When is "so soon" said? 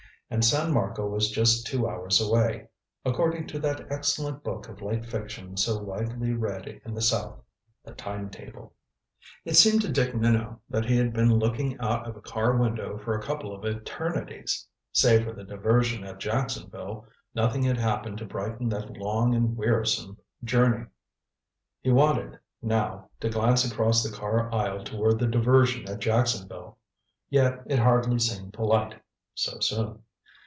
29.35-30.01